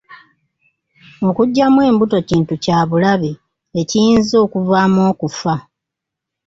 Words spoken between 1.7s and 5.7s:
embuto kintu kya bulabe, ekiyinza n'okuvaamu okufa.